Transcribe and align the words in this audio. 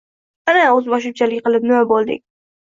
Ana 0.53 0.63
o‘zboshimchalik 0.77 1.45
qilib, 1.49 1.69
nima 1.69 1.83
bo‘lding? 1.93 2.21